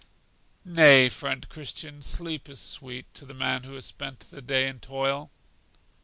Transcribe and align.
Nay, 0.65 1.09
friend 1.09 1.47
Christian, 1.47 2.01
sleep 2.01 2.49
is 2.49 2.59
sweet 2.59 3.05
to 3.13 3.23
the 3.23 3.35
man 3.35 3.61
who 3.61 3.73
has 3.75 3.85
spent 3.85 4.21
the 4.21 4.41
day 4.41 4.67
in 4.67 4.79
toil. 4.79 5.29